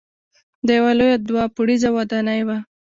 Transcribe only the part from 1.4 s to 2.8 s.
پوړیزه ودانۍ وه.